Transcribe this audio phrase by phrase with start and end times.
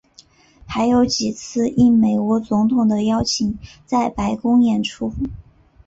[0.65, 5.13] 还有几次应美国总统的邀请在白宫演出。